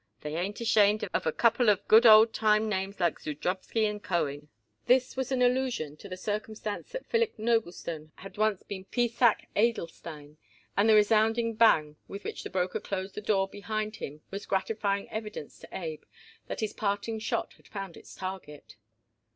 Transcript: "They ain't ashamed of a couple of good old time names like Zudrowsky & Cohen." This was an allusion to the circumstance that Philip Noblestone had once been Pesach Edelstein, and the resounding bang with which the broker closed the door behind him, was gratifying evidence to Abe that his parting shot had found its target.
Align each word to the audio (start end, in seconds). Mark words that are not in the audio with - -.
"They 0.21 0.35
ain't 0.35 0.59
ashamed 0.59 1.07
of 1.13 1.27
a 1.27 1.31
couple 1.31 1.69
of 1.69 1.87
good 1.87 2.07
old 2.07 2.33
time 2.33 2.67
names 2.67 2.99
like 2.99 3.19
Zudrowsky 3.19 3.85
& 4.03 4.03
Cohen." 4.03 4.49
This 4.87 5.15
was 5.15 5.31
an 5.31 5.43
allusion 5.43 5.95
to 5.97 6.09
the 6.09 6.17
circumstance 6.17 6.91
that 6.93 7.05
Philip 7.05 7.37
Noblestone 7.37 8.09
had 8.15 8.35
once 8.35 8.63
been 8.63 8.85
Pesach 8.85 9.43
Edelstein, 9.55 10.37
and 10.75 10.89
the 10.89 10.95
resounding 10.95 11.53
bang 11.53 11.97
with 12.07 12.23
which 12.23 12.41
the 12.41 12.49
broker 12.49 12.79
closed 12.79 13.13
the 13.13 13.21
door 13.21 13.47
behind 13.47 13.97
him, 13.97 14.21
was 14.31 14.47
gratifying 14.47 15.07
evidence 15.11 15.59
to 15.59 15.69
Abe 15.71 16.01
that 16.47 16.61
his 16.61 16.73
parting 16.73 17.19
shot 17.19 17.53
had 17.57 17.67
found 17.67 17.95
its 17.95 18.15
target. 18.15 18.77